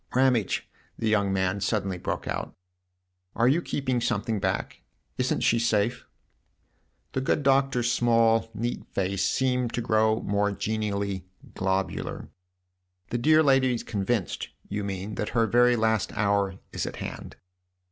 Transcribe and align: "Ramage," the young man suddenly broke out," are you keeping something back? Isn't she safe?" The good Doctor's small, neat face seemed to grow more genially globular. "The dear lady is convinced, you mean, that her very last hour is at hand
"Ramage," 0.15 0.67
the 0.97 1.07
young 1.07 1.31
man 1.31 1.61
suddenly 1.61 1.99
broke 1.99 2.27
out," 2.27 2.55
are 3.35 3.47
you 3.47 3.61
keeping 3.61 4.01
something 4.01 4.39
back? 4.39 4.81
Isn't 5.19 5.41
she 5.41 5.59
safe?" 5.59 6.07
The 7.13 7.21
good 7.21 7.43
Doctor's 7.43 7.91
small, 7.91 8.49
neat 8.55 8.83
face 8.95 9.23
seemed 9.23 9.73
to 9.73 9.81
grow 9.81 10.19
more 10.19 10.51
genially 10.53 11.27
globular. 11.53 12.29
"The 13.11 13.19
dear 13.19 13.43
lady 13.43 13.75
is 13.75 13.83
convinced, 13.83 14.49
you 14.67 14.83
mean, 14.83 15.13
that 15.21 15.29
her 15.37 15.45
very 15.45 15.75
last 15.75 16.11
hour 16.17 16.55
is 16.73 16.87
at 16.87 16.95
hand 16.95 17.35